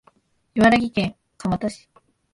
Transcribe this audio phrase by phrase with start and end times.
[0.55, 1.87] 茨城県鉾田市